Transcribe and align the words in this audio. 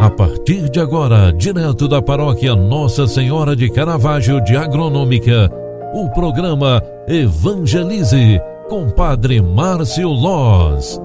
A 0.00 0.08
partir 0.08 0.70
de 0.70 0.80
agora, 0.80 1.30
direto 1.30 1.86
da 1.86 2.00
paróquia 2.00 2.56
Nossa 2.56 3.06
Senhora 3.06 3.54
de 3.54 3.70
Caravaggio 3.70 4.42
de 4.42 4.56
Agronômica, 4.56 5.50
o 5.92 6.08
programa 6.08 6.82
Evangelize 7.06 8.40
com 8.66 8.88
Padre 8.88 9.42
Márcio 9.42 10.08
Loz. 10.08 10.98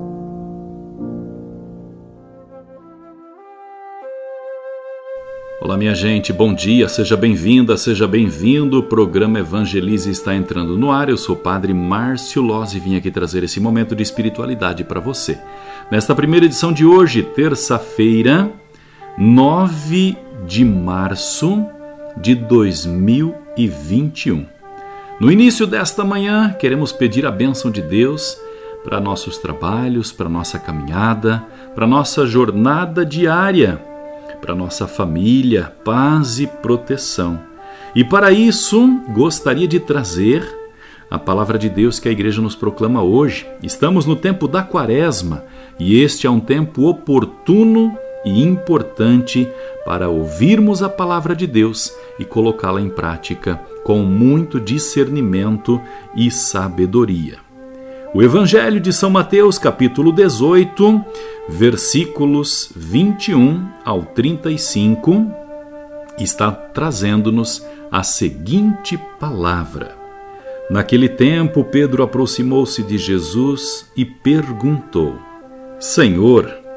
Olá, 5.60 5.76
minha 5.76 5.94
gente, 5.94 6.32
bom 6.32 6.54
dia, 6.54 6.88
seja 6.88 7.18
bem-vinda, 7.18 7.76
seja 7.76 8.08
bem-vindo. 8.08 8.80
O 8.80 8.84
programa 8.84 9.40
Evangelize 9.40 10.10
está 10.10 10.34
entrando 10.34 10.78
no 10.78 10.90
ar. 10.90 11.10
Eu 11.10 11.18
sou 11.18 11.36
o 11.36 11.40
Padre 11.40 11.74
Márcio 11.74 12.42
Loz 12.42 12.74
e 12.74 12.80
vim 12.80 12.96
aqui 12.96 13.12
trazer 13.12 13.44
esse 13.44 13.60
momento 13.60 13.94
de 13.94 14.04
espiritualidade 14.04 14.86
para 14.86 15.02
você. 15.02 15.38
Nesta 15.92 16.16
primeira 16.16 16.46
edição 16.46 16.72
de 16.72 16.86
hoje, 16.86 17.24
terça-feira, 17.24 18.54
9 19.18 20.18
de 20.46 20.66
março 20.66 21.66
de 22.18 22.36
2021. 22.36 24.46
No 25.22 25.32
início 25.32 25.66
desta 25.66 26.04
manhã, 26.04 26.54
queremos 26.60 26.92
pedir 26.92 27.26
a 27.26 27.32
bênção 27.32 27.72
de 27.72 27.82
Deus 27.82 28.38
para 28.84 29.00
nossos 29.00 29.38
trabalhos, 29.38 30.12
para 30.12 30.28
nossa 30.28 30.60
caminhada, 30.60 31.42
para 31.74 31.88
nossa 31.88 32.28
jornada 32.28 33.06
diária, 33.06 33.82
para 34.42 34.54
nossa 34.54 34.86
família, 34.86 35.74
paz 35.86 36.42
e 36.42 36.48
proteção. 36.48 37.40
E 37.96 38.04
para 38.04 38.34
isso, 38.34 39.00
gostaria 39.14 39.68
de 39.68 39.80
trazer 39.80 40.46
a 41.10 41.18
palavra 41.18 41.58
de 41.58 41.70
Deus 41.70 42.02
que 42.02 42.10
a 42.10 42.12
igreja 42.12 42.42
nos 42.42 42.54
proclama 42.54 43.02
hoje. 43.02 43.48
Estamos 43.64 44.06
no 44.06 44.18
tempo 44.18 44.46
da 44.46 44.62
Quaresma 44.62 45.46
e 45.80 46.02
este 46.02 46.28
é 46.28 46.30
um 46.30 46.42
tempo 46.42 46.90
oportuno 46.90 47.98
e 48.26 48.42
importante 48.42 49.48
para 49.86 50.10
ouvirmos 50.10 50.82
a 50.82 50.90
palavra 50.90 51.36
de 51.36 51.46
Deus 51.46 51.94
e 52.20 52.26
colocá-la 52.26 52.82
em 52.82 52.90
prática 52.90 53.62
com 53.84 54.00
muito 54.00 54.60
discernimento 54.60 55.80
e 56.16 56.32
sabedoria. 56.32 57.38
O 58.16 58.24
Evangelho 58.24 58.80
de 58.80 58.92
São 58.92 59.10
Mateus, 59.10 59.60
capítulo 59.60 60.12
18, 60.12 61.04
versículos 61.50 62.72
21 62.76 63.68
ao 63.84 64.04
35, 64.04 65.32
está 66.18 66.50
trazendo-nos 66.50 67.64
a 67.92 68.04
seguinte 68.04 68.98
palavra. 69.20 69.96
Naquele 70.70 71.08
tempo, 71.08 71.64
Pedro 71.64 72.02
aproximou-se 72.02 72.82
de 72.82 72.98
Jesus 72.98 73.92
e 73.96 74.04
perguntou: 74.04 75.20
Senhor, 75.80 76.65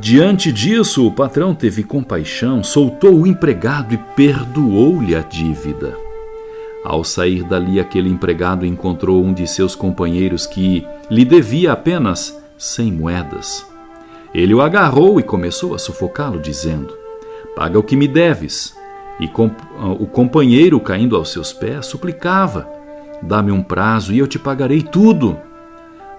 Diante 0.00 0.50
disso, 0.50 1.06
o 1.06 1.12
patrão 1.12 1.54
teve 1.54 1.84
compaixão, 1.84 2.64
soltou 2.64 3.20
o 3.20 3.26
empregado 3.26 3.94
e 3.94 3.96
perdoou-lhe 4.16 5.14
a 5.14 5.20
dívida. 5.20 5.96
Ao 6.84 7.02
sair 7.02 7.44
dali, 7.44 7.80
aquele 7.80 8.10
empregado 8.10 8.66
encontrou 8.66 9.24
um 9.24 9.32
de 9.32 9.46
seus 9.46 9.74
companheiros 9.74 10.46
que 10.46 10.86
lhe 11.10 11.24
devia 11.24 11.72
apenas 11.72 12.38
cem 12.58 12.92
moedas. 12.92 13.66
Ele 14.34 14.52
o 14.52 14.60
agarrou 14.60 15.18
e 15.20 15.22
começou 15.22 15.74
a 15.74 15.78
sufocá-lo, 15.78 16.40
dizendo: 16.40 16.94
Paga 17.54 17.78
o 17.78 17.82
que 17.82 17.96
me 17.96 18.08
deves. 18.08 18.76
E 19.20 19.30
o 19.98 20.06
companheiro, 20.06 20.80
caindo 20.80 21.16
aos 21.16 21.30
seus 21.30 21.52
pés, 21.52 21.86
suplicava: 21.86 22.68
Dá-me 23.22 23.52
um 23.52 23.62
prazo 23.62 24.12
e 24.12 24.18
eu 24.18 24.26
te 24.26 24.38
pagarei 24.38 24.82
tudo. 24.82 25.38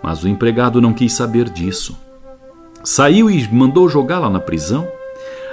Mas 0.02 0.24
o 0.24 0.30
empregado 0.30 0.82
não 0.82 0.94
quis 0.94 1.14
saber 1.14 1.50
disso. 1.50 2.05
Saiu 2.86 3.32
e 3.32 3.52
mandou 3.52 3.90
jogá-la 3.90 4.30
na 4.30 4.40
prisão 4.40 4.88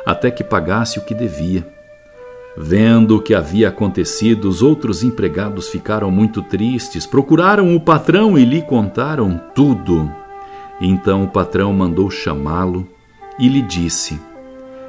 até 0.04 0.30
que 0.30 0.44
pagasse 0.44 0.98
o 0.98 1.02
que 1.02 1.14
devia. 1.14 1.66
Vendo 2.54 3.16
o 3.16 3.22
que 3.22 3.34
havia 3.34 3.70
acontecido, 3.70 4.50
os 4.50 4.60
outros 4.60 5.02
empregados 5.02 5.70
ficaram 5.70 6.10
muito 6.10 6.42
tristes, 6.42 7.06
procuraram 7.06 7.74
o 7.74 7.80
patrão 7.80 8.38
e 8.38 8.44
lhe 8.44 8.60
contaram 8.60 9.40
tudo. 9.54 10.12
Então 10.78 11.24
o 11.24 11.28
patrão 11.28 11.72
mandou 11.72 12.10
chamá-lo 12.10 12.86
e 13.38 13.48
lhe 13.48 13.62
disse: 13.62 14.20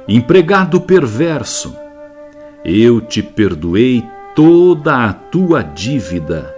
Empregado 0.06 0.78
perverso, 0.82 1.74
eu 2.62 3.00
te 3.00 3.22
perdoei 3.22 4.04
toda 4.34 5.06
a 5.06 5.14
tua 5.14 5.62
dívida, 5.62 6.54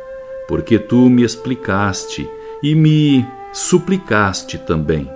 porque 0.48 0.80
tu 0.80 1.08
me 1.08 1.22
explicaste 1.22 2.28
e 2.60 2.74
me 2.74 3.24
suplicaste 3.52 4.58
também. 4.58 5.15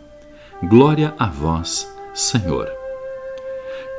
Glória 0.63 1.15
a 1.17 1.25
vós, 1.25 1.91
Senhor. 2.13 2.69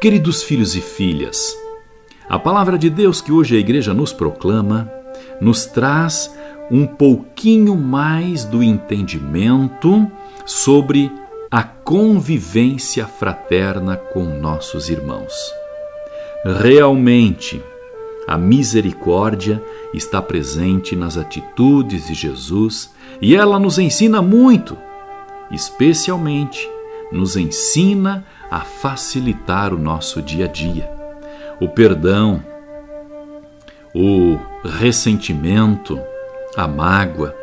Queridos 0.01 0.45
filhos 0.45 0.77
e 0.77 0.81
filhas, 0.81 1.57
a 2.29 2.39
palavra 2.39 2.79
de 2.79 2.89
Deus 2.89 3.21
que 3.21 3.33
hoje 3.33 3.57
a 3.57 3.59
igreja 3.59 3.93
nos 3.93 4.13
proclama 4.13 4.89
nos 5.41 5.67
traz 5.67 6.33
um 6.71 6.87
pouquinho 6.87 7.75
mais 7.75 8.45
do 8.45 8.63
entendimento 8.63 10.09
sobre 10.47 11.11
a 11.51 11.65
convivência 11.65 13.09
fraterna 13.09 13.97
com 13.97 14.23
nossos 14.23 14.89
irmãos. 14.89 15.35
Realmente, 16.61 17.61
a 18.25 18.39
misericórdia 18.39 19.61
está 19.93 20.23
presente 20.23 20.95
nas 20.95 21.17
atitudes 21.17 22.07
de 22.07 22.15
Jesus 22.15 22.95
e 23.21 23.35
ela 23.35 23.59
nos 23.59 23.81
ensina 23.81 24.23
muito 24.23 24.79
especialmente, 25.53 26.69
nos 27.13 27.37
ensina 27.37 28.25
a 28.51 28.61
facilitar 28.61 29.75
o 29.75 29.79
nosso 29.79 30.23
dia 30.23 30.47
a 30.47 30.49
dia. 30.49 30.91
O 31.61 31.69
perdão, 31.69 32.43
o 33.95 34.39
ressentimento, 34.65 36.01
a 36.57 36.67
mágoa, 36.67 37.37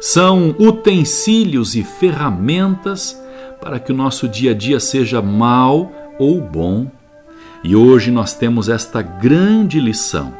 são 0.00 0.54
utensílios 0.58 1.74
e 1.74 1.82
ferramentas 1.82 3.20
para 3.60 3.80
que 3.80 3.90
o 3.92 3.96
nosso 3.96 4.28
dia 4.28 4.52
a 4.52 4.54
dia 4.54 4.78
seja 4.78 5.20
mal 5.20 5.92
ou 6.18 6.40
bom. 6.40 6.86
E 7.64 7.74
hoje 7.74 8.12
nós 8.12 8.34
temos 8.34 8.68
esta 8.68 9.02
grande 9.02 9.80
lição. 9.80 10.32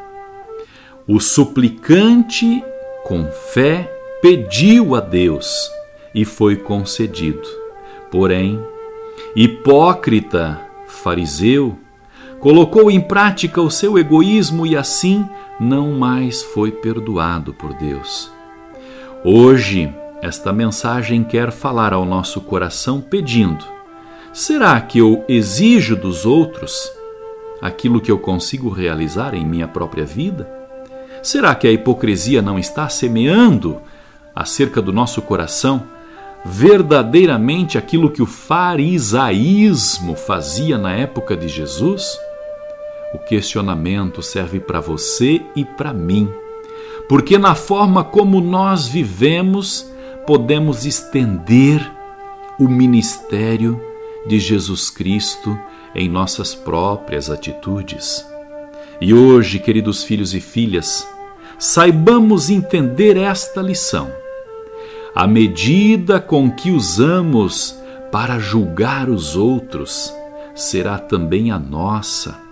O 1.06 1.18
suplicante, 1.18 2.62
com 3.04 3.26
fé, 3.52 3.92
pediu 4.22 4.94
a 4.94 5.00
Deus 5.00 5.77
e 6.14 6.24
foi 6.24 6.56
concedido. 6.56 7.46
Porém, 8.10 8.62
hipócrita, 9.36 10.60
fariseu, 10.86 11.76
colocou 12.40 12.90
em 12.90 13.00
prática 13.00 13.60
o 13.60 13.70
seu 13.70 13.98
egoísmo 13.98 14.66
e 14.66 14.76
assim 14.76 15.26
não 15.60 15.92
mais 15.92 16.42
foi 16.42 16.70
perdoado 16.70 17.52
por 17.52 17.74
Deus. 17.74 18.30
Hoje, 19.24 19.92
esta 20.22 20.52
mensagem 20.52 21.22
quer 21.22 21.50
falar 21.50 21.92
ao 21.92 22.04
nosso 22.04 22.40
coração 22.40 23.00
pedindo: 23.00 23.64
será 24.32 24.80
que 24.80 24.98
eu 24.98 25.24
exijo 25.28 25.96
dos 25.96 26.24
outros 26.24 26.90
aquilo 27.60 28.00
que 28.00 28.10
eu 28.10 28.18
consigo 28.18 28.68
realizar 28.68 29.34
em 29.34 29.44
minha 29.44 29.68
própria 29.68 30.04
vida? 30.04 30.48
Será 31.22 31.54
que 31.54 31.66
a 31.66 31.72
hipocrisia 31.72 32.40
não 32.40 32.58
está 32.58 32.88
semeando 32.88 33.80
acerca 34.34 34.80
do 34.80 34.92
nosso 34.92 35.20
coração 35.20 35.82
verdadeiramente 36.44 37.76
aquilo 37.76 38.10
que 38.10 38.22
o 38.22 38.26
farisaísmo 38.26 40.14
fazia 40.14 40.78
na 40.78 40.92
época 40.92 41.36
de 41.36 41.48
Jesus? 41.48 42.18
O 43.14 43.18
questionamento 43.18 44.22
serve 44.22 44.60
para 44.60 44.80
você 44.80 45.40
e 45.56 45.64
para 45.64 45.92
mim, 45.92 46.30
porque 47.08 47.38
na 47.38 47.54
forma 47.54 48.04
como 48.04 48.40
nós 48.40 48.86
vivemos, 48.86 49.90
podemos 50.26 50.84
estender 50.84 51.80
o 52.58 52.68
ministério 52.68 53.80
de 54.26 54.38
Jesus 54.38 54.90
Cristo 54.90 55.58
em 55.94 56.08
nossas 56.08 56.54
próprias 56.54 57.30
atitudes. 57.30 58.26
E 59.00 59.14
hoje, 59.14 59.58
queridos 59.58 60.04
filhos 60.04 60.34
e 60.34 60.40
filhas, 60.40 61.08
saibamos 61.58 62.50
entender 62.50 63.16
esta 63.16 63.62
lição. 63.62 64.12
A 65.18 65.26
medida 65.26 66.20
com 66.20 66.48
que 66.48 66.70
usamos 66.70 67.76
para 68.12 68.38
julgar 68.38 69.10
os 69.10 69.34
outros 69.34 70.14
será 70.54 70.96
também 70.96 71.50
a 71.50 71.58
nossa 71.58 72.48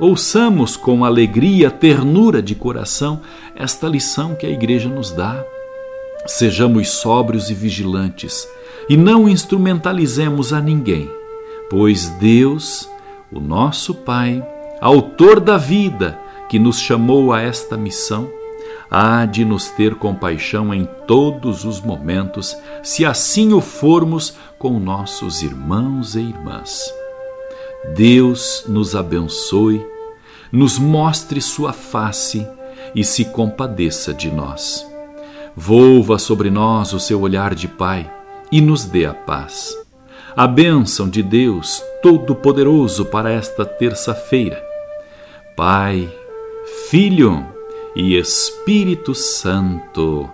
Ouçamos 0.00 0.78
com 0.78 1.04
alegria, 1.04 1.70
ternura 1.70 2.42
de 2.42 2.54
coração 2.54 3.20
esta 3.54 3.86
lição 3.86 4.34
que 4.34 4.46
a 4.46 4.50
Igreja 4.50 4.88
nos 4.88 5.12
dá. 5.12 5.44
Sejamos 6.26 6.88
sóbrios 6.88 7.48
e 7.48 7.54
vigilantes 7.54 8.48
e 8.88 8.96
não 8.96 9.28
instrumentalizemos 9.28 10.54
a 10.54 10.62
ninguém, 10.62 11.08
pois 11.70 12.08
Deus, 12.18 12.88
o 13.30 13.38
nosso 13.38 13.94
Pai, 13.94 14.42
Autor 14.80 15.38
da 15.38 15.58
vida, 15.58 16.18
que 16.48 16.58
nos 16.58 16.80
chamou 16.80 17.30
a 17.30 17.40
esta 17.40 17.76
missão, 17.76 18.28
há 18.90 19.26
de 19.26 19.44
nos 19.44 19.70
ter 19.70 19.94
compaixão 19.96 20.72
em 20.72 20.88
todos 21.06 21.64
os 21.64 21.80
momentos, 21.80 22.56
se 22.82 23.04
assim 23.04 23.52
o 23.52 23.60
formos 23.60 24.36
com 24.58 24.78
nossos 24.78 25.42
irmãos 25.42 26.14
e 26.14 26.20
irmãs. 26.20 26.92
Deus 27.94 28.64
nos 28.68 28.94
abençoe, 28.94 29.84
nos 30.50 30.78
mostre 30.78 31.40
sua 31.40 31.72
face 31.72 32.46
e 32.94 33.04
se 33.04 33.24
compadeça 33.26 34.14
de 34.14 34.30
nós. 34.30 34.86
Volva 35.56 36.18
sobre 36.18 36.50
nós 36.50 36.92
o 36.92 37.00
seu 37.00 37.20
olhar 37.20 37.54
de 37.54 37.68
Pai 37.68 38.10
e 38.50 38.60
nos 38.60 38.84
dê 38.84 39.06
a 39.06 39.14
paz. 39.14 39.76
A 40.36 40.46
bênção 40.46 41.08
de 41.08 41.22
Deus 41.22 41.82
Todo-Poderoso 42.02 43.04
para 43.04 43.30
esta 43.30 43.64
terça-feira. 43.64 44.60
Pai, 45.56 46.12
Filho 46.90 47.53
e 47.94 48.16
Espírito 48.16 49.14
Santo. 49.14 50.28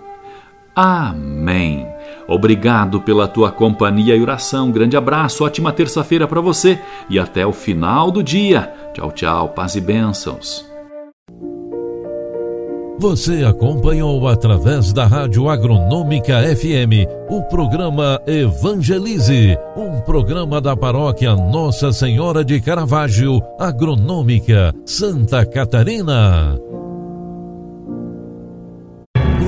Amém. 0.75 1.85
Obrigado 2.27 3.01
pela 3.01 3.27
tua 3.27 3.51
companhia 3.51 4.15
e 4.15 4.21
oração. 4.21 4.71
Grande 4.71 4.95
abraço, 4.95 5.43
ótima 5.43 5.71
terça-feira 5.73 6.27
para 6.27 6.39
você 6.39 6.79
e 7.09 7.19
até 7.19 7.45
o 7.45 7.51
final 7.51 8.09
do 8.09 8.23
dia. 8.23 8.73
Tchau, 8.93 9.11
tchau, 9.11 9.49
paz 9.49 9.75
e 9.75 9.81
bênçãos. 9.81 10.65
Você 13.01 13.43
acompanhou 13.43 14.27
através 14.27 14.93
da 14.93 15.07
Rádio 15.07 15.49
Agronômica 15.49 16.39
FM 16.55 17.09
o 17.29 17.41
programa 17.41 18.21
Evangelize, 18.27 19.57
um 19.75 19.99
programa 20.01 20.61
da 20.61 20.77
paróquia 20.77 21.35
Nossa 21.35 21.91
Senhora 21.91 22.45
de 22.45 22.61
Caravaggio, 22.61 23.41
Agronômica, 23.57 24.71
Santa 24.85 25.43
Catarina. 25.43 26.59